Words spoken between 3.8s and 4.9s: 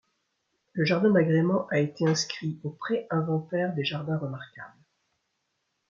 jardins remarquables.